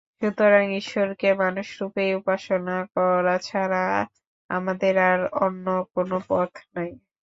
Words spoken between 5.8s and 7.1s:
কোন পথ নাই।